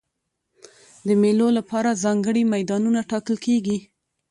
د 1.07 1.09
مېلو 1.21 1.47
له 1.57 1.61
پاره 1.69 1.91
ځانګړي 2.03 2.43
میدانونه 2.53 2.99
ټاکل 3.09 3.35
کېږي. 3.45 3.77